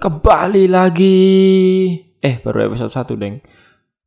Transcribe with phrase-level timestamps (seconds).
[0.00, 1.20] Kembali lagi.
[2.24, 3.44] Eh, baru episode 1, Deng.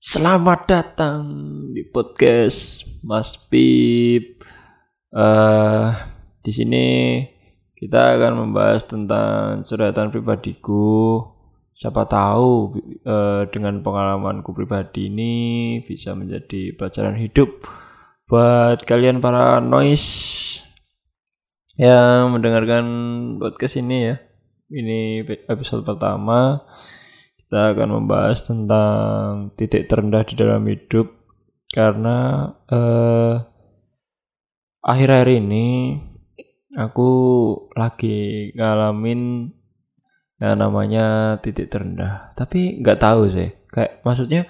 [0.02, 1.22] Selamat datang
[1.70, 4.42] di podcast Mas Pip.
[5.14, 5.88] Eh,
[6.42, 6.86] di sini
[7.78, 11.22] kita akan membahas tentang curhatan pribadiku.
[11.78, 12.74] Siapa tahu
[13.06, 15.34] eh, dengan pengalamanku pribadi ini
[15.86, 17.70] bisa menjadi pelajaran hidup
[18.26, 20.58] buat kalian para noise
[21.78, 22.82] yang mendengarkan
[23.38, 24.33] podcast ini ya.
[24.74, 26.66] Ini episode pertama.
[27.38, 31.14] Kita akan membahas tentang titik terendah di dalam hidup
[31.70, 33.38] karena eh
[34.82, 35.94] akhir-akhir ini
[36.74, 37.10] aku
[37.78, 39.54] lagi ngalamin
[40.42, 42.34] yang namanya titik terendah.
[42.34, 43.54] Tapi nggak tahu sih.
[43.70, 44.50] Kayak maksudnya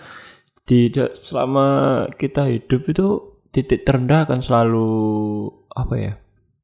[0.64, 0.88] di
[1.20, 1.68] selama
[2.16, 3.08] kita hidup itu
[3.52, 4.88] titik terendah akan selalu
[5.76, 6.14] apa ya?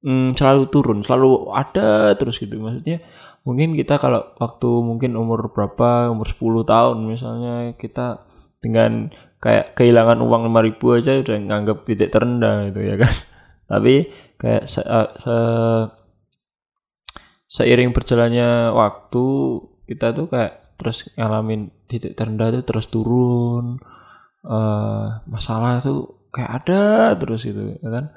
[0.03, 2.55] hmm, selalu turun, selalu ada terus gitu.
[2.59, 3.03] Maksudnya
[3.47, 8.27] mungkin kita kalau waktu mungkin umur berapa, umur 10 tahun misalnya kita
[8.59, 13.13] dengan kayak kehilangan uang 5000 aja udah nganggap titik terendah gitu ya kan.
[13.71, 13.93] Tapi
[14.39, 15.35] kayak se, uh, se
[17.49, 19.25] seiring berjalannya waktu
[19.89, 23.81] kita tuh kayak terus ngalamin titik terendah tuh terus turun
[24.45, 28.13] uh, masalah tuh kayak ada terus gitu ya kan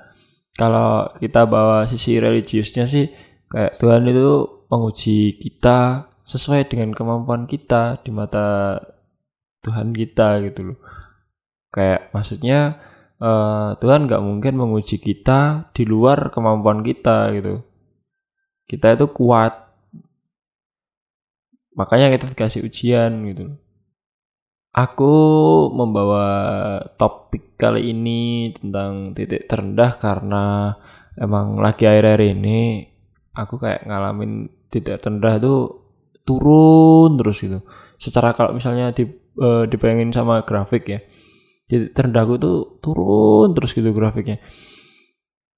[0.53, 3.09] kalau kita bawa sisi religiusnya sih
[3.49, 8.81] kayak Tuhan itu menguji kita sesuai dengan kemampuan kita di mata
[9.61, 10.79] Tuhan kita gitu loh.
[11.69, 12.81] Kayak maksudnya
[13.21, 17.61] uh, Tuhan nggak mungkin menguji kita di luar kemampuan kita gitu.
[18.65, 19.69] Kita itu kuat.
[21.77, 23.53] Makanya kita dikasih ujian gitu.
[24.73, 25.15] Aku
[25.69, 26.25] membawa
[26.97, 30.73] topik kali ini tentang titik terendah karena
[31.21, 32.89] emang lagi akhir-akhir ini
[33.37, 35.55] aku kayak ngalamin titik terendah itu
[36.25, 37.61] turun terus gitu.
[38.01, 39.05] Secara kalau misalnya di,
[39.37, 41.05] uh, dibayangin sama grafik ya,
[41.69, 44.41] titik terendahku tuh turun terus gitu grafiknya.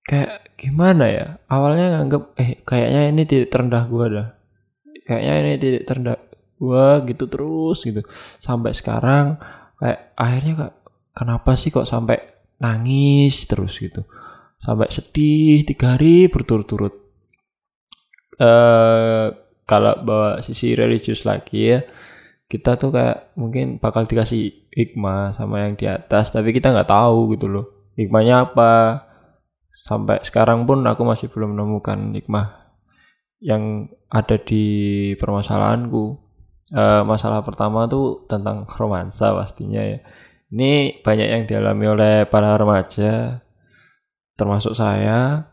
[0.05, 1.27] Kayak gimana ya?
[1.47, 4.29] Awalnya nganggap eh kayaknya ini titik terendah gua dah.
[5.07, 6.19] Kayaknya ini titik terendah
[6.59, 8.01] gua gitu terus gitu
[8.41, 9.37] sampai sekarang
[9.77, 10.73] kayak akhirnya kak
[11.13, 12.19] kenapa sih kok sampai
[12.63, 14.07] nangis terus gitu
[14.63, 17.04] sampai sedih tiga hari berturut-turut
[18.39, 19.27] eh
[19.65, 21.81] kalau bawa sisi religius lagi ya
[22.51, 27.33] kita tuh kayak mungkin bakal dikasih hikmah sama yang di atas tapi kita nggak tahu
[27.35, 28.73] gitu loh hikmahnya apa
[29.87, 32.65] sampai sekarang pun aku masih belum menemukan hikmah
[33.45, 34.65] yang ada di
[35.19, 36.25] permasalahanku
[36.73, 39.99] uh, masalah pertama tuh tentang romansa pastinya ya.
[40.55, 43.43] Ini banyak yang dialami oleh para remaja,
[44.39, 45.51] termasuk saya,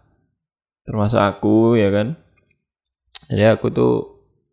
[0.85, 2.20] termasuk aku ya kan.
[3.31, 3.93] Jadi aku tuh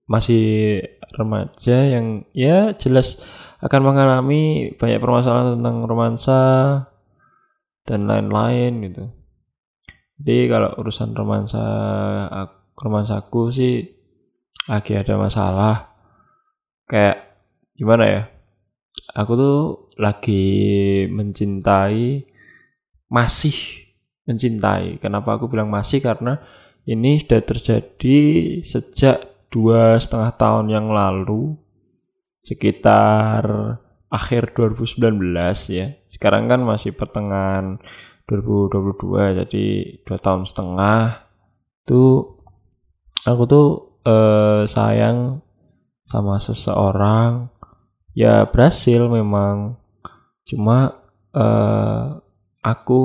[0.06, 0.78] masih
[1.19, 3.19] remaja yang ya jelas
[3.59, 6.41] akan mengalami banyak permasalahan tentang romansa
[7.83, 9.05] dan lain-lain gitu.
[10.22, 11.65] Jadi kalau urusan romansa
[12.78, 13.83] romansaku sih
[14.71, 15.75] lagi ada masalah.
[16.87, 17.43] Kayak
[17.75, 18.22] gimana ya?
[19.19, 19.59] Aku tuh
[19.99, 20.47] lagi
[21.11, 22.22] mencintai
[23.11, 23.88] masih
[24.28, 25.03] mencintai.
[25.03, 25.99] Kenapa aku bilang masih?
[25.99, 26.38] Karena
[26.88, 28.19] ini sudah terjadi
[28.65, 31.53] sejak dua setengah tahun yang lalu
[32.41, 33.44] sekitar
[34.09, 35.21] akhir 2019
[35.69, 35.93] ya.
[36.09, 37.76] Sekarang kan masih pertengahan
[38.25, 39.66] 2022 jadi
[40.09, 41.28] dua tahun setengah.
[41.84, 42.41] Tuh
[43.28, 43.69] aku tuh
[44.09, 45.44] eh, sayang
[46.09, 47.53] sama seseorang.
[48.16, 49.76] Ya berhasil memang.
[50.49, 50.97] Cuma
[51.37, 52.25] uh,
[52.65, 53.05] aku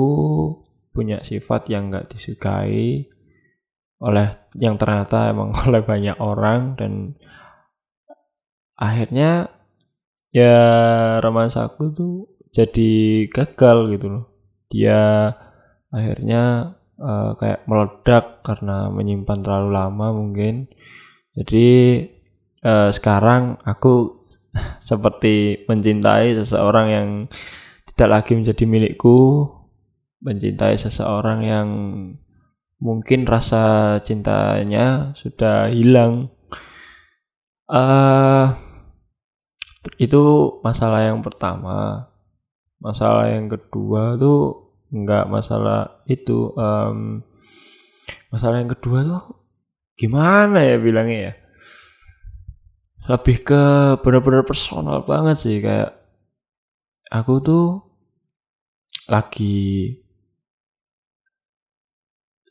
[0.96, 3.12] punya sifat yang nggak disukai
[4.02, 7.14] oleh yang ternyata emang oleh banyak orang dan
[8.74, 9.54] akhirnya
[10.34, 10.56] ya
[11.22, 12.14] romansaku tuh
[12.54, 14.24] jadi gagal gitu loh.
[14.70, 15.30] Dia
[15.94, 20.70] akhirnya uh, kayak meledak karena menyimpan terlalu lama mungkin.
[21.34, 21.68] Jadi
[22.62, 24.26] uh, sekarang aku
[24.88, 27.08] seperti mencintai seseorang yang
[27.94, 29.50] tidak lagi menjadi milikku,
[30.22, 31.68] mencintai seseorang yang
[32.80, 36.30] mungkin rasa cintanya sudah hilang.
[37.66, 38.54] Uh,
[40.00, 40.22] itu
[40.60, 42.08] masalah yang pertama.
[42.80, 46.52] Masalah yang kedua tuh enggak masalah itu.
[46.56, 47.24] Um,
[48.28, 49.22] masalah yang kedua tuh
[49.94, 51.34] gimana ya bilangnya ya?
[53.04, 53.62] lebih ke
[54.00, 55.92] benar-benar personal banget sih kayak
[57.12, 57.66] aku tuh
[59.04, 59.92] lagi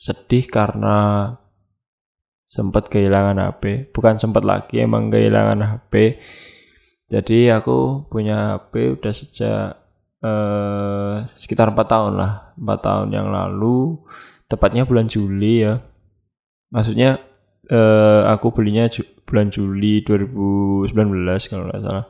[0.03, 1.31] sedih karena
[2.43, 6.19] sempat kehilangan HP bukan sempat lagi emang kehilangan HP
[7.13, 9.77] jadi aku punya HP udah sejak
[10.25, 12.57] eh, sekitar empat tahun lah.
[12.57, 14.01] Empat tahun yang lalu.
[14.49, 15.77] Tepatnya bulan Juli ya.
[16.73, 17.21] Maksudnya
[17.69, 20.89] eh, aku belinya ju bulan Juli 2019
[21.53, 22.05] kalau nggak salah.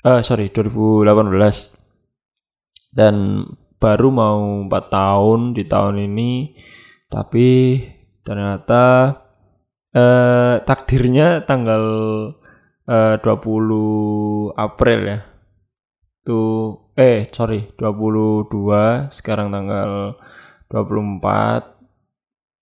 [0.00, 3.44] Eh sorry 2018 dan
[3.76, 6.56] baru mau empat tahun di tahun ini
[7.10, 7.82] tapi
[8.22, 8.82] ternyata
[9.90, 11.84] eh, takdirnya tanggal
[12.86, 15.18] eh, 20 April ya.
[16.22, 20.14] Tuh eh sorry 22 sekarang tanggal
[20.70, 21.80] 24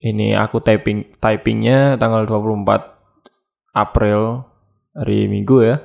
[0.08, 4.46] ini aku typing typingnya tanggal 24 April
[4.94, 5.76] hari Minggu ya.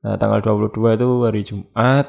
[0.00, 2.06] Nah, tanggal 22 itu hari Jumat.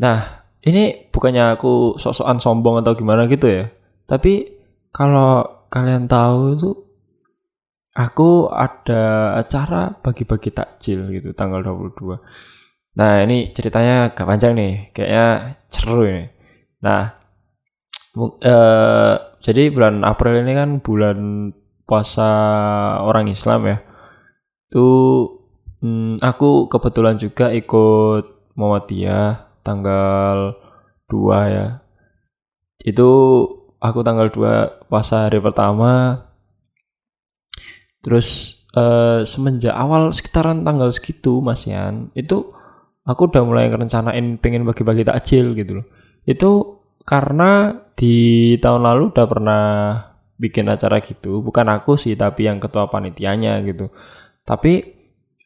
[0.00, 3.68] Nah, ini bukannya aku sok-sokan sombong atau gimana gitu ya.
[4.08, 4.55] Tapi
[4.96, 6.70] kalau kalian tahu itu
[7.92, 12.16] aku ada acara bagi-bagi takjil gitu tanggal 22.
[12.96, 15.26] Nah, ini ceritanya gak panjang nih, kayaknya
[15.68, 16.24] seru ini.
[16.80, 17.12] Nah,
[18.40, 19.14] eh,
[19.44, 21.18] jadi bulan April ini kan bulan
[21.84, 22.30] puasa
[23.04, 23.78] orang Islam ya.
[24.72, 25.28] Tuh
[25.84, 30.56] hmm, aku kebetulan juga ikut Muhammadiyah tanggal
[31.12, 31.66] 2 ya.
[32.80, 33.12] Itu
[33.80, 36.26] aku tanggal 2 puasa hari pertama
[38.06, 42.54] Terus uh, semenjak awal sekitaran tanggal segitu Mas Yan, itu
[43.02, 45.86] aku udah mulai ngerencanain pengen bagi-bagi takjil gitu loh.
[46.22, 46.50] Itu
[47.02, 49.62] karena di tahun lalu udah pernah
[50.38, 53.90] bikin acara gitu, bukan aku sih tapi yang ketua panitianya gitu.
[54.46, 54.86] Tapi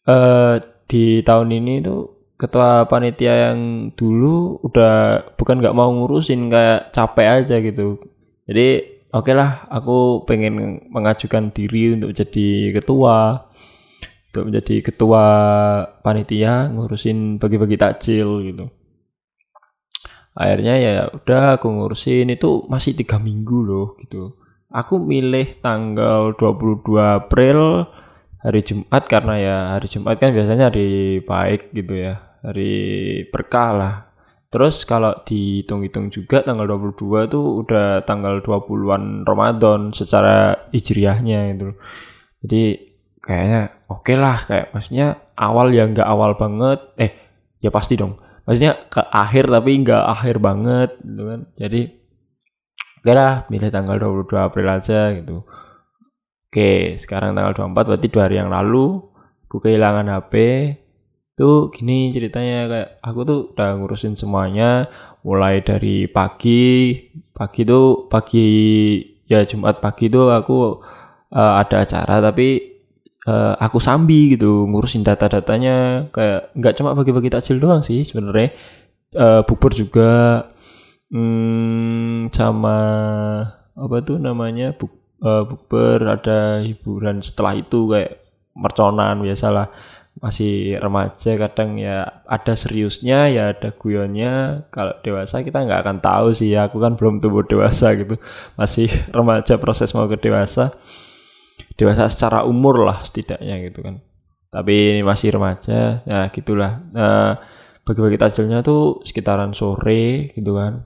[0.04, 2.00] uh, di tahun ini tuh
[2.36, 8.04] ketua panitia yang dulu udah bukan nggak mau ngurusin kayak capek aja gitu.
[8.50, 13.46] Jadi oke okay lah aku pengen mengajukan diri untuk jadi ketua
[14.30, 15.24] untuk menjadi ketua
[16.02, 18.66] panitia ngurusin bagi-bagi takjil gitu.
[20.34, 24.34] Akhirnya ya udah aku ngurusin itu masih tiga minggu loh gitu.
[24.70, 27.86] Aku milih tanggal 22 April
[28.42, 32.72] hari Jumat karena ya hari Jumat kan biasanya hari baik gitu ya hari
[33.30, 33.94] berkah lah
[34.50, 41.70] Terus kalau dihitung-hitung juga tanggal 22 tuh udah tanggal 20-an Ramadan secara hijriahnya itu.
[42.42, 42.62] Jadi
[43.22, 46.82] kayaknya oke okay lah kayak maksudnya awal ya nggak awal banget.
[46.98, 47.10] Eh
[47.62, 48.18] ya pasti dong.
[48.42, 51.40] Maksudnya ke akhir tapi nggak akhir banget gitu kan.
[51.54, 51.80] Jadi
[53.06, 55.46] oke lah milih tanggal 22 April aja gitu.
[56.50, 58.98] Oke, sekarang tanggal 24 berarti dua hari yang lalu
[59.46, 60.34] aku kehilangan HP
[61.40, 64.92] tuh gini ceritanya kayak aku tuh udah ngurusin semuanya
[65.24, 66.92] mulai dari pagi
[67.32, 68.48] pagi tuh pagi
[69.24, 70.84] ya Jumat pagi tuh aku
[71.32, 72.70] uh, ada acara tapi
[73.26, 76.08] uh, aku sambi gitu ngurusin data-datanya.
[76.14, 78.54] Kayak nggak cuma bagi-bagi takjil doang sih sebenarnya.
[79.10, 80.44] Uh, bubur juga
[81.10, 82.78] hmm, sama
[83.74, 84.86] apa tuh namanya bu,
[85.24, 88.22] uh, bubur ada hiburan setelah itu kayak
[88.54, 89.66] merconan biasalah
[90.18, 96.34] masih remaja kadang ya ada seriusnya ya ada guyonnya kalau dewasa kita nggak akan tahu
[96.34, 98.18] sih ya aku kan belum tumbuh dewasa gitu.
[98.58, 100.74] Masih remaja proses mau ke dewasa.
[101.78, 104.02] Dewasa secara umur lah setidaknya gitu kan.
[104.50, 106.82] Tapi ini masih remaja ya gitulah.
[106.90, 107.38] Nah
[107.86, 110.84] bagi-bagi tajilnya tuh sekitaran sore gitu kan.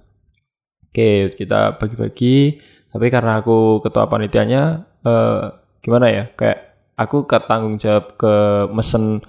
[0.93, 2.61] Oke kita bagi-bagi.
[2.95, 5.43] Tapi karena aku ketua panitianya eh,
[5.83, 8.35] gimana ya kayak aku ke tanggung jawab ke
[8.71, 9.23] mesen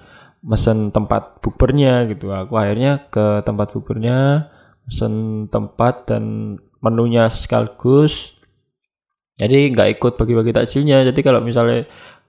[0.46, 2.30] mesen tempat bubernya gitu.
[2.30, 4.50] Aku akhirnya ke tempat bubernya
[4.86, 8.38] mesen tempat dan menunya sekaligus.
[9.36, 11.02] Jadi nggak ikut bagi-bagi takjilnya.
[11.02, 11.84] Jadi kalau misalnya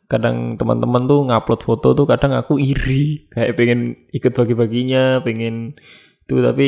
[0.10, 5.78] kadang teman-teman tuh ngupload foto tuh kadang aku iri kayak pengen ikut bagi-baginya pengen
[6.26, 6.36] itu.
[6.42, 6.68] Tapi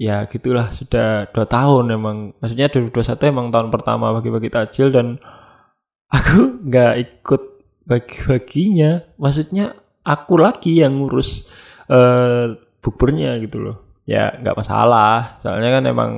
[0.00, 2.16] ya gitulah sudah dua tahun emang.
[2.40, 5.20] Maksudnya 2021 emang tahun pertama bagi-bagi takjil dan
[6.16, 7.55] aku nggak ikut
[7.86, 9.16] bagi-baginya.
[9.16, 11.46] Maksudnya aku lagi yang ngurus
[11.88, 12.52] uh,
[12.82, 13.76] buburnya gitu loh.
[14.04, 15.40] Ya nggak masalah.
[15.40, 16.10] Soalnya kan emang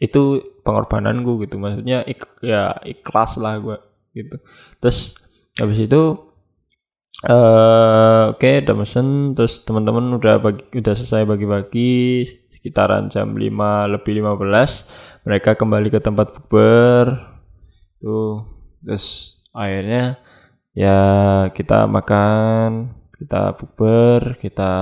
[0.00, 1.60] itu pengorbananku gitu.
[1.60, 3.76] Maksudnya ik ya ikhlas lah gue
[4.16, 4.40] gitu.
[4.80, 5.14] Terus
[5.60, 6.02] habis itu
[7.28, 9.36] uh, oke okay, udah mesen.
[9.36, 11.92] Terus teman-teman udah bagi udah selesai bagi-bagi
[12.60, 13.48] sekitaran jam 5
[13.88, 17.16] lebih 15 mereka kembali ke tempat bubur
[18.04, 18.44] tuh
[18.84, 20.20] terus akhirnya
[20.80, 20.98] ya
[21.52, 24.72] kita makan kita bukber kita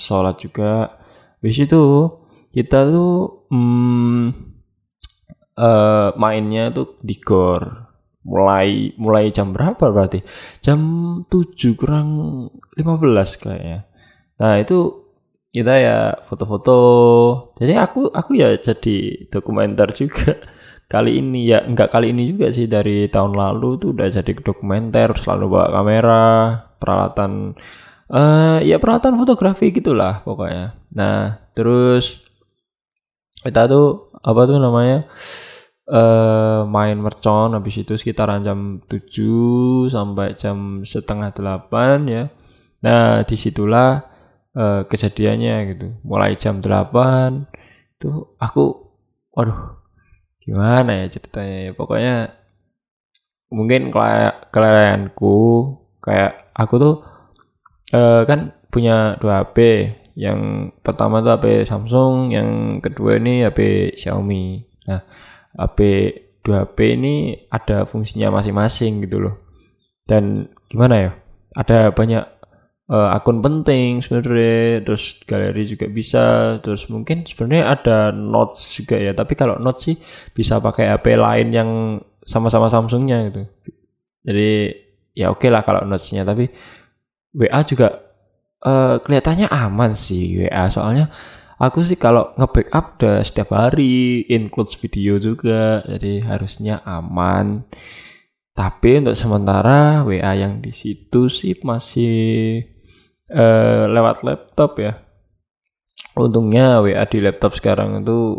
[0.00, 0.96] sholat juga.
[1.44, 1.84] Habis itu
[2.56, 4.24] kita tuh hmm,
[5.60, 7.92] uh, mainnya tuh di gor.
[8.24, 10.24] Mulai mulai jam berapa berarti?
[10.64, 10.80] Jam
[11.28, 12.08] 7 kurang
[12.72, 13.84] 15 kayaknya.
[14.40, 15.04] Nah itu
[15.52, 16.78] kita ya foto-foto.
[17.60, 20.40] Jadi aku aku ya jadi dokumenter juga
[20.94, 25.10] kali ini ya enggak kali ini juga sih dari tahun lalu tuh udah jadi dokumenter
[25.18, 26.26] selalu bawa kamera
[26.78, 27.58] peralatan
[28.14, 32.22] uh, ya peralatan fotografi gitulah pokoknya nah terus
[33.42, 35.10] kita tuh apa tuh namanya
[35.88, 42.32] uh, main mercon habis itu sekitaran jam 7 sampai jam setengah 8 ya.
[42.84, 44.04] Nah, di situlah
[44.56, 45.86] uh, kejadiannya gitu.
[46.04, 47.48] Mulai jam 8
[48.00, 48.92] itu aku
[49.32, 49.83] waduh
[50.44, 51.72] gimana ya ceritanya ya.
[51.72, 52.16] Pokoknya
[53.50, 55.36] mungkin kayak kelayanku
[56.04, 56.94] kayak aku tuh
[57.96, 59.58] uh, kan punya dua HP
[60.14, 65.02] yang pertama tuh HP Samsung yang kedua ini HP Xiaomi nah
[65.54, 65.78] HP
[66.44, 67.14] dua HP ini
[67.48, 69.34] ada fungsinya masing-masing gitu loh.
[70.04, 71.10] Dan gimana ya?
[71.56, 72.33] Ada banyak
[72.90, 79.12] uh, akun penting sebenarnya, terus galeri juga bisa, terus mungkin sebenarnya ada notes juga ya.
[79.16, 79.96] Tapi kalau notes sih
[80.32, 81.70] bisa pakai HP lain yang
[82.24, 83.42] sama-sama Samsungnya gitu.
[84.24, 84.52] Jadi
[85.12, 86.48] ya oke okay lah kalau notesnya, tapi
[87.36, 88.00] WA juga
[88.64, 91.12] uh, kelihatannya aman sih WA soalnya
[91.54, 97.62] Aku sih kalau nge-backup udah setiap hari, includes video juga, jadi harusnya aman.
[98.58, 102.73] Tapi untuk sementara WA yang di situ sih masih
[103.32, 105.00] uh, lewat laptop ya.
[106.14, 108.38] Untungnya WA di laptop sekarang itu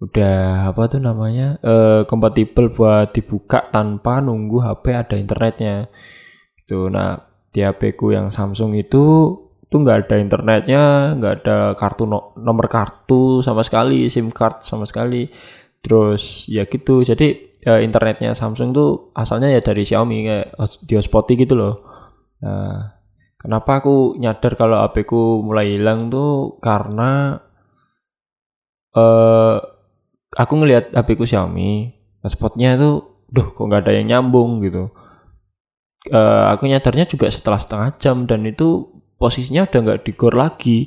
[0.00, 5.92] udah apa tuh namanya uh, kompatibel buat dibuka tanpa nunggu HP ada internetnya.
[6.56, 7.20] Itu nah
[7.52, 9.36] di HP ku yang Samsung itu
[9.70, 14.88] tuh nggak ada internetnya, nggak ada kartu no, nomor kartu sama sekali, SIM card sama
[14.88, 15.30] sekali.
[15.80, 20.46] Terus ya gitu, jadi ya, internetnya Samsung tuh asalnya ya dari Xiaomi kayak
[20.84, 21.74] di hotspot gitu loh.
[22.40, 22.99] Nah,
[23.40, 26.60] kenapa aku nyadar kalau HP ku mulai hilang tuh?
[26.60, 27.40] Karena
[28.94, 29.56] uh,
[30.36, 34.92] aku ngelihat HP ku Xiaomi, hotspotnya tuh, duh kok nggak ada yang nyambung gitu.
[36.08, 38.88] Uh, aku nyadarnya juga setelah setengah jam dan itu
[39.20, 40.78] posisinya udah nggak di lagi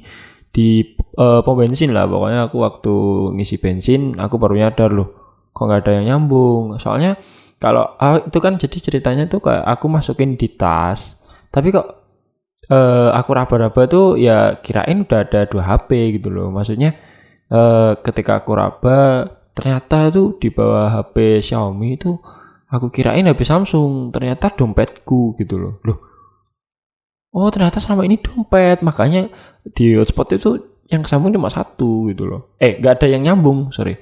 [0.53, 0.69] di
[1.17, 2.05] uh, pom bensin lah.
[2.05, 2.95] Pokoknya aku waktu
[3.37, 5.09] ngisi bensin aku baru nyadar loh
[5.53, 6.77] kok nggak ada yang nyambung?
[6.81, 7.17] Soalnya
[7.61, 11.15] kalau uh, itu kan jadi ceritanya tuh kayak aku masukin di tas
[11.53, 12.02] tapi kok
[12.69, 16.53] uh, aku raba-raba tuh ya kirain udah ada dua HP gitu loh.
[16.53, 16.95] Maksudnya
[17.51, 22.17] uh, ketika aku raba ternyata tuh di bawah HP Xiaomi itu
[22.69, 25.73] aku kirain HP Samsung ternyata dompetku gitu loh.
[25.83, 25.99] Loh.
[27.33, 28.85] Oh ternyata selama ini dompet.
[28.85, 29.27] Makanya
[29.73, 30.49] di hotspot itu
[30.91, 32.55] yang sambung cuma satu gitu loh.
[32.61, 33.97] Eh nggak ada yang nyambung sorry.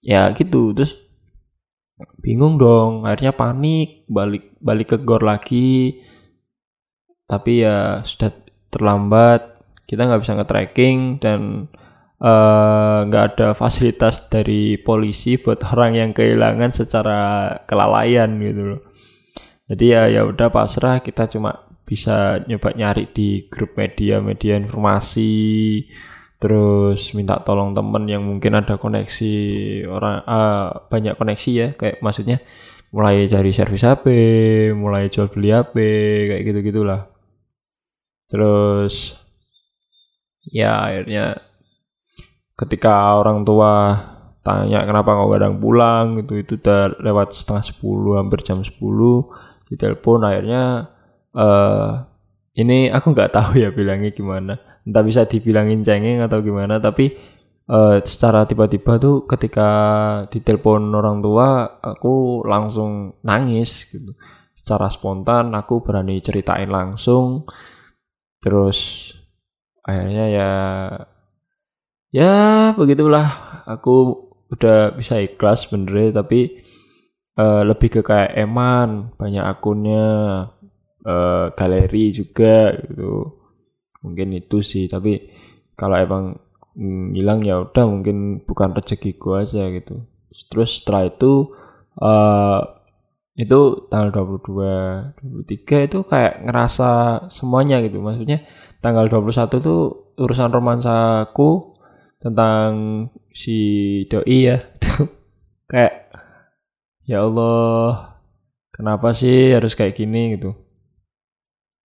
[0.00, 0.72] Ya gitu.
[0.72, 0.96] Terus
[2.24, 3.04] bingung dong.
[3.04, 6.00] Akhirnya panik balik balik ke gor lagi
[7.24, 8.30] tapi ya sudah
[8.68, 9.54] terlambat
[9.84, 11.70] kita nggak bisa nge-tracking dan
[12.18, 17.20] eh, nggak uh, ada fasilitas dari polisi buat orang yang kehilangan secara
[17.68, 18.80] kelalaian gitu loh.
[19.68, 25.84] Jadi ya ya udah pasrah kita cuma bisa nyoba nyari di grup media-media informasi
[26.40, 29.34] terus minta tolong temen yang mungkin ada koneksi
[29.88, 32.44] orang uh, banyak koneksi ya kayak maksudnya
[32.92, 34.04] mulai cari servis HP
[34.76, 35.76] mulai jual beli HP
[36.28, 37.13] kayak gitu gitulah
[38.30, 39.16] terus
[40.48, 41.40] ya akhirnya
[42.54, 43.72] ketika orang tua
[44.44, 46.04] tanya kenapa nggak kadang pulang?
[46.22, 49.26] Gitu itu udah lewat setengah sepuluh hampir jam sepuluh
[49.66, 50.20] ditelepon.
[50.22, 50.92] Akhirnya
[51.34, 52.04] uh,
[52.54, 54.60] ini aku nggak tahu ya bilangnya gimana.
[54.84, 57.16] Entah bisa dibilangin cengeng atau gimana tapi
[57.72, 59.68] uh, secara tiba-tiba tuh ketika
[60.28, 64.12] ditelepon orang tua aku langsung nangis gitu.
[64.54, 67.48] Secara spontan aku berani ceritain langsung
[68.44, 69.10] terus
[69.80, 70.50] akhirnya ya
[72.12, 72.32] ya
[72.76, 73.28] begitulah.
[73.64, 76.60] Aku udah bisa ikhlas bener tapi
[77.40, 80.04] uh, lebih ke kayak eman banyak akunnya
[81.08, 83.40] uh, galeri juga gitu.
[84.04, 85.32] Mungkin itu sih tapi
[85.74, 86.24] kalau emang
[86.76, 90.04] mm, hilang ya udah mungkin bukan rezeki gua aja gitu.
[90.52, 91.56] Terus setelah itu
[92.04, 92.60] uh,
[93.34, 96.90] itu tanggal 22 23 itu kayak ngerasa
[97.34, 97.98] semuanya gitu.
[97.98, 98.46] Maksudnya
[98.78, 101.74] tanggal 21 tuh urusan romansaku
[102.22, 102.70] tentang
[103.34, 103.58] si
[104.06, 104.58] doi ya.
[105.70, 106.14] Kayak
[107.08, 108.20] ya Allah
[108.70, 110.38] kenapa sih harus kayak gini?
[110.38, 110.54] gitu.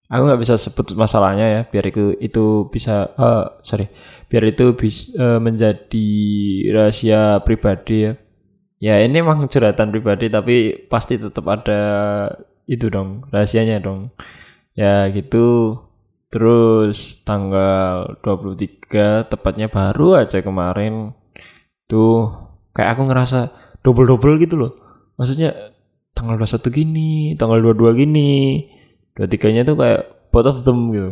[0.09, 3.93] Aku nggak bisa sebut masalahnya ya biar itu itu bisa uh, sorry
[4.25, 6.09] biar itu bisa uh, menjadi
[6.73, 8.13] rahasia pribadi ya
[8.79, 11.81] ya ini emang curhatan pribadi tapi pasti tetap ada
[12.65, 14.11] itu dong rahasianya dong.
[14.77, 15.77] Ya gitu.
[16.29, 21.17] Terus tanggal 23 tepatnya baru aja kemarin
[21.89, 22.29] tuh
[22.77, 23.39] kayak aku ngerasa
[23.81, 24.71] double-double gitu loh.
[25.17, 25.73] Maksudnya
[26.13, 28.29] tanggal 21 gini tanggal 22 gini
[29.17, 31.11] 23 nya tuh kayak both of them gitu.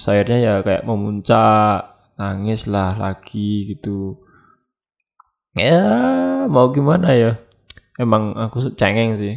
[0.00, 4.25] Sayurnya ya kayak memuncak nangis lah lagi gitu
[5.56, 5.80] ya
[6.46, 7.32] mau gimana ya?
[7.96, 9.34] Emang aku cengeng sih.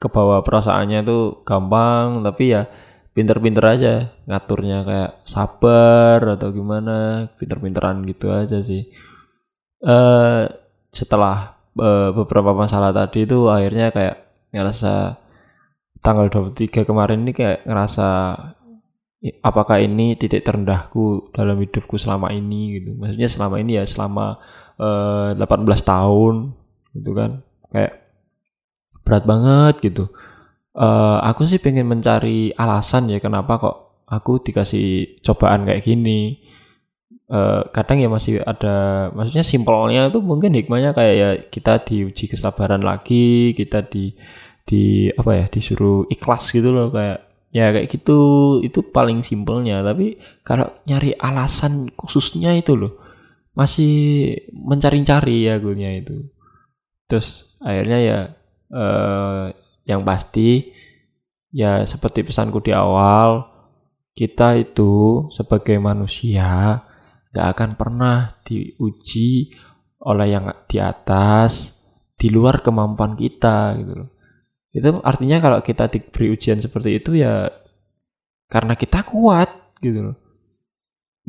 [0.00, 2.70] Ke bawah perasaannya tuh gampang tapi ya
[3.12, 8.88] pinter-pinter aja ngaturnya kayak sabar atau gimana pinter-pinteran gitu aja sih.
[9.82, 10.42] Eh
[10.90, 14.16] setelah uh, beberapa masalah tadi itu akhirnya kayak
[14.50, 15.20] ngerasa
[16.00, 18.08] tanggal 23 kemarin ini kayak ngerasa
[19.20, 22.90] apakah ini titik terendahku dalam hidupku selama ini gitu.
[22.96, 24.40] Maksudnya selama ini ya selama
[24.80, 26.56] uh, eh, 18 tahun
[26.96, 27.44] gitu kan.
[27.68, 27.92] Kayak
[29.04, 30.04] berat banget gitu.
[30.72, 33.76] Uh, aku sih pengen mencari alasan ya kenapa kok
[34.08, 36.40] aku dikasih cobaan kayak gini.
[37.30, 42.82] Uh, kadang ya masih ada maksudnya simpelnya tuh mungkin hikmahnya kayak ya kita diuji kesabaran
[42.82, 44.18] lagi kita di
[44.66, 48.18] di apa ya disuruh ikhlas gitu loh kayak ya kayak gitu
[48.62, 49.82] itu paling simpelnya.
[49.82, 52.98] Tapi kalau nyari alasan khususnya itu loh
[53.54, 56.30] masih mencari-cari ya gunya itu.
[57.10, 58.18] Terus akhirnya ya
[58.70, 59.44] eh,
[59.86, 60.70] yang pasti
[61.50, 63.50] ya seperti pesanku di awal
[64.14, 66.82] kita itu sebagai manusia
[67.30, 69.54] gak akan pernah diuji
[70.02, 71.74] oleh yang di atas
[72.18, 74.10] di luar kemampuan kita gitu loh
[74.70, 77.50] itu artinya kalau kita diberi ujian seperti itu ya
[78.46, 79.50] karena kita kuat
[79.82, 80.16] gitu loh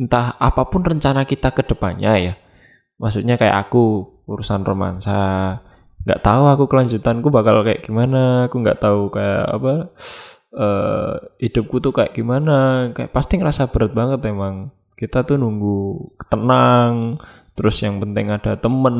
[0.01, 2.33] entah apa pun rencana kita ke depannya ya.
[3.01, 5.57] Maksudnya kayak aku urusan romansa,
[6.05, 9.73] nggak tahu aku kelanjutanku bakal kayak gimana, aku nggak tahu kayak apa
[10.53, 14.73] uh, hidupku tuh kayak gimana, kayak pasti ngerasa berat banget emang.
[14.97, 17.17] Kita tuh nunggu tenang,
[17.57, 18.97] terus yang penting ada temen.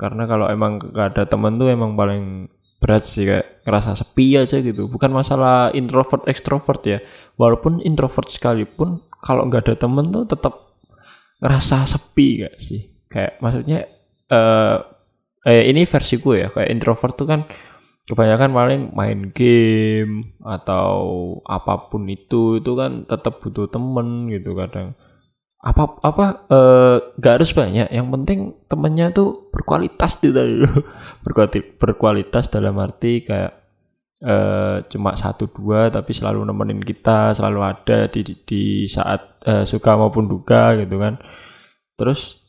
[0.00, 2.48] Karena kalau emang gak ada temen tuh emang paling
[2.80, 4.88] berat sih kayak ngerasa sepi aja gitu.
[4.88, 6.98] Bukan masalah introvert ekstrovert ya.
[7.36, 10.80] Walaupun introvert sekalipun kalau nggak ada temen tuh tetap
[11.44, 12.88] ngerasa sepi gak sih?
[13.12, 13.84] Kayak maksudnya
[14.32, 14.80] uh,
[15.44, 17.44] eh ini versiku ya kayak introvert tuh kan
[18.08, 20.96] kebanyakan paling main game atau
[21.46, 24.98] apa pun itu itu kan tetap butuh temen gitu kadang
[25.60, 27.88] apa apa eh gak harus banyak.
[27.92, 30.40] Yang penting temennya tuh berkualitas gitu
[31.24, 33.52] berkualitas berkualitas dalam arti kayak
[34.20, 39.64] eh cuma satu dua tapi selalu nemenin kita selalu ada di di, di saat eh,
[39.68, 41.20] suka maupun duka gitu kan.
[41.96, 42.40] Terus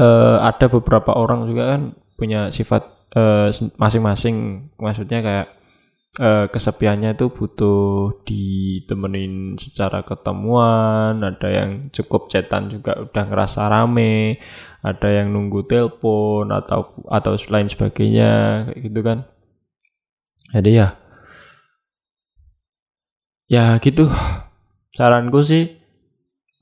[0.00, 1.82] eh ada beberapa orang juga kan
[2.16, 2.82] punya sifat
[3.16, 4.68] eh, masing-masing.
[4.80, 5.48] Maksudnya kayak
[6.18, 14.38] uh, kesepiannya itu butuh ditemenin secara ketemuan, ada yang cukup chatan juga udah ngerasa rame,
[14.84, 18.32] ada yang nunggu telepon atau atau lain sebagainya
[18.78, 19.26] gitu kan.
[20.54, 20.88] Jadi ya
[23.50, 24.06] ya gitu.
[24.94, 25.82] Saranku sih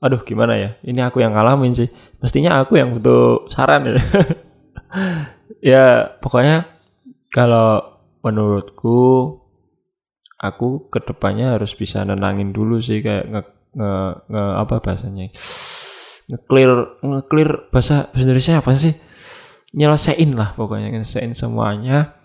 [0.03, 0.69] aduh gimana ya?
[0.83, 1.89] Ini aku yang ngalamin sih.
[2.19, 3.93] Mestinya aku yang butuh saran ya.
[5.73, 5.85] ya
[6.19, 6.67] pokoknya
[7.31, 9.42] kalau menurutku
[10.43, 13.41] aku ke depannya harus bisa nenangin dulu sih kayak nge,
[13.79, 13.91] nge,
[14.27, 15.31] nge apa bahasanya?
[16.27, 18.91] Nge-clear nge-clear bahasa Indonesia apa sih?
[19.71, 22.19] Nyelesain lah pokoknya nyelesain semuanya.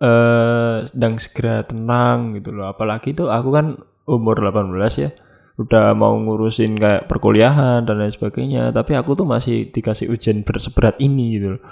[0.00, 2.72] Eh sedang segera tenang gitu loh.
[2.72, 3.76] Apalagi tuh aku kan
[4.08, 5.12] umur 18 ya
[5.60, 10.96] udah mau ngurusin kayak perkuliahan dan lain sebagainya tapi aku tuh masih dikasih ujian berseberat
[11.04, 11.62] ini gitu loh.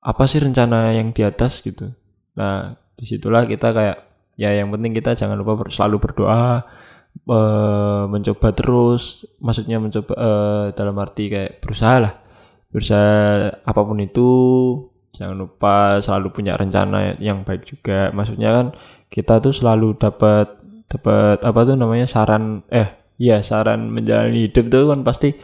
[0.00, 1.92] Apa sih rencana yang di atas gitu?
[2.40, 4.07] Nah di situlah kita kayak
[4.38, 6.62] ya yang penting kita jangan lupa selalu berdoa
[7.26, 12.14] uh, mencoba terus maksudnya mencoba uh, dalam arti kayak berusaha lah.
[12.70, 14.28] Berusaha apa pun itu
[15.16, 18.14] jangan lupa selalu punya rencana yang baik juga.
[18.14, 18.66] Maksudnya kan
[19.10, 20.54] kita tuh selalu dapat
[20.88, 22.88] dapat apa tuh namanya saran eh
[23.20, 25.34] ya saran menjalani hidup tuh kan pasti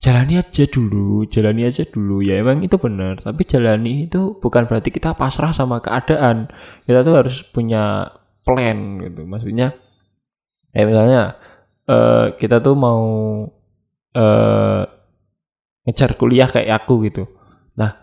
[0.00, 2.22] jalani aja dulu, jalani aja dulu.
[2.22, 6.48] Ya emang itu benar, tapi jalani itu bukan berarti kita pasrah sama keadaan.
[6.84, 8.12] Kita tuh harus punya
[8.46, 9.26] plan gitu.
[9.26, 9.74] Maksudnya
[10.76, 11.22] ya misalnya
[11.88, 13.02] uh, kita tuh mau
[14.14, 14.82] uh,
[15.86, 17.24] ngejar kuliah kayak aku gitu.
[17.78, 17.94] Nah,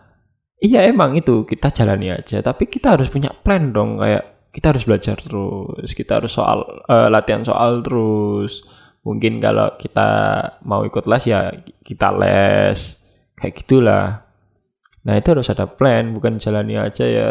[0.63, 4.86] iya emang itu kita jalani aja, tapi kita harus punya plan dong kayak kita harus
[4.86, 8.62] belajar terus, kita harus soal uh, latihan soal terus
[9.04, 10.10] mungkin kalau kita
[10.63, 11.52] mau ikut les ya
[11.84, 12.80] kita les
[13.36, 14.24] kayak gitulah.
[15.04, 17.30] Nah itu harus ada plan bukan jalani aja ya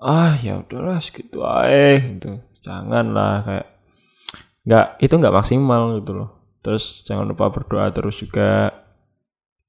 [0.00, 2.40] ah ya udahlah segitu aja gitu.
[2.62, 3.66] Jangan lah kayak
[4.64, 6.30] nggak itu nggak maksimal gitu loh.
[6.62, 8.70] Terus jangan lupa berdoa terus juga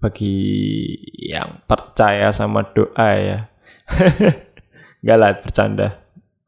[0.01, 3.39] bagi yang percaya sama doa ya.
[5.05, 5.87] Nggak lah bercanda.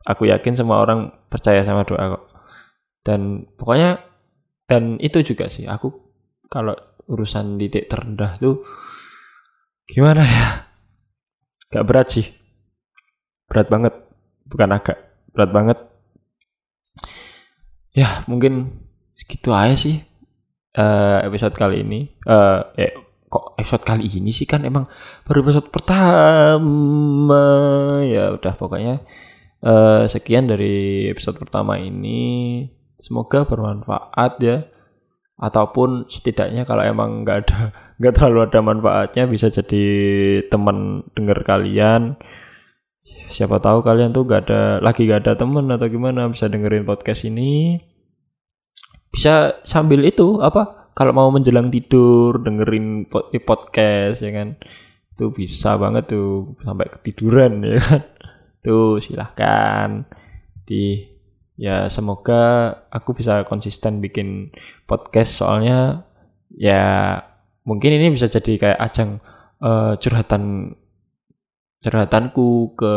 [0.03, 2.23] Aku yakin semua orang percaya sama doa kok.
[3.05, 4.01] Dan pokoknya
[4.69, 5.91] dan itu juga sih aku
[6.47, 6.75] kalau
[7.07, 8.63] urusan titik terendah tuh
[9.89, 10.47] gimana ya?
[11.73, 12.27] Gak berat sih.
[13.49, 13.93] Berat banget.
[14.47, 14.97] Bukan agak
[15.33, 15.77] berat banget.
[17.93, 20.01] Ya mungkin segitu aja sih
[20.77, 22.13] uh, episode kali ini.
[22.25, 22.93] Uh, eh
[23.29, 24.45] kok episode kali ini sih?
[24.45, 24.85] Kan emang
[25.25, 27.43] baru episode pertama.
[28.05, 29.01] Ya udah pokoknya
[29.65, 32.69] uh, sekian dari episode pertama ini
[33.03, 34.57] semoga bermanfaat ya.
[35.35, 37.59] Ataupun setidaknya kalau emang nggak ada
[37.99, 39.85] nggak terlalu ada manfaatnya bisa jadi
[40.47, 42.15] teman dengar kalian.
[43.03, 47.27] Siapa tahu kalian tuh gak ada lagi gak ada temen atau gimana bisa dengerin podcast
[47.27, 47.81] ini.
[49.11, 53.09] Bisa sambil itu apa kalau mau menjelang tidur dengerin
[53.43, 54.55] podcast ya kan.
[55.17, 58.01] Itu bisa banget tuh sampai ketiduran ya kan.
[58.63, 60.07] Tuh silahkan
[60.63, 61.12] di
[61.59, 64.49] ya semoga aku bisa konsisten bikin
[64.89, 65.39] podcast.
[65.41, 66.07] Soalnya
[66.53, 67.19] ya
[67.67, 69.09] mungkin ini bisa jadi kayak ajang
[69.63, 70.75] uh, curhatan
[71.83, 72.95] curhatanku ke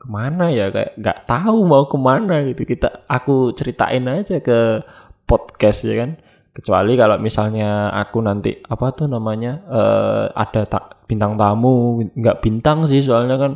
[0.00, 0.70] ke mana ya?
[0.70, 2.62] Kayak nggak tahu mau ke mana gitu.
[2.68, 4.84] Kita aku ceritain aja ke
[5.26, 6.20] podcast ya kan?
[6.54, 12.88] Kecuali kalau misalnya aku nanti apa tuh namanya uh, ada tak bintang tamu nggak bintang
[12.88, 13.52] sih soalnya kan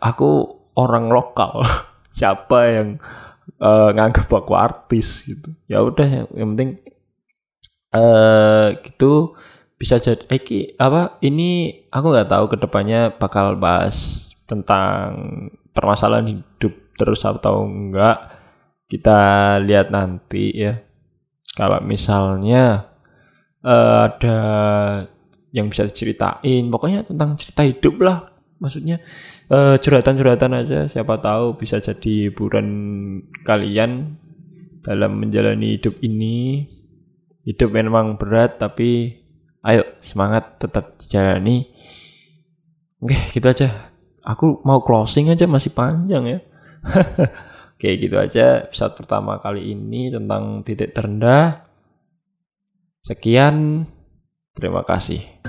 [0.00, 1.64] aku orang lokal
[2.14, 2.88] siapa yang
[3.58, 5.50] uh, nganggap aku artis gitu.
[5.66, 6.78] Ya udah yang, penting
[7.90, 9.34] uh, gitu
[9.74, 15.10] bisa jadi eh, apa ini aku nggak tahu ke depannya bakal bahas tentang
[15.74, 18.30] permasalahan hidup terus atau enggak.
[18.86, 20.78] Kita lihat nanti ya.
[21.54, 22.94] Kalau misalnya
[23.62, 24.38] uh, ada
[25.54, 28.33] yang bisa diceritain pokoknya tentang cerita hidup lah
[28.64, 29.04] maksudnya
[29.52, 32.68] uh, curhatan-curhatan aja siapa tahu bisa jadi hiburan
[33.44, 34.16] kalian
[34.84, 36.68] dalam menjalani hidup ini.
[37.44, 39.20] Hidup memang berat tapi
[39.60, 41.68] ayo semangat tetap dijalani.
[43.04, 43.92] Oke gitu aja.
[44.24, 46.38] Aku mau closing aja masih panjang ya.
[47.76, 51.68] Oke gitu aja episode pertama kali ini tentang titik terendah.
[53.04, 53.84] Sekian
[54.56, 55.44] terima kasih